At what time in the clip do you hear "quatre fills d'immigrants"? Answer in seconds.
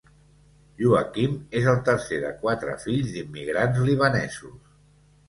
2.45-3.83